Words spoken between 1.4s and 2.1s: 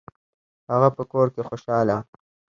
خوشحاله و.